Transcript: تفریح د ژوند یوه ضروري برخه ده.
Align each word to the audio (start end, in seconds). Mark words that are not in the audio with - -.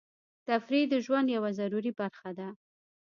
تفریح 0.49 0.83
د 0.89 0.93
ژوند 1.05 1.27
یوه 1.35 1.49
ضروري 1.59 1.91
برخه 1.99 2.29
ده. 2.39 2.47